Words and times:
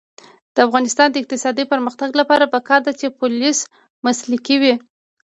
د 0.55 0.57
افغانستان 0.67 1.07
د 1.11 1.15
اقتصادي 1.21 1.63
پرمختګ 1.73 2.09
لپاره 2.19 2.51
پکار 2.55 2.79
ده 2.85 2.91
چې 2.99 3.15
پولیس 3.19 3.59
مسلکي 4.05 4.55
وي. 4.61 4.73